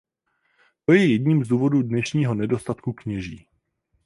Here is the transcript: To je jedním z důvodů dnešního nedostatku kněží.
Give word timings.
To 0.85 0.93
je 0.93 1.11
jedním 1.11 1.43
z 1.43 1.47
důvodů 1.47 1.81
dnešního 1.83 2.33
nedostatku 2.35 2.93
kněží. 2.93 3.47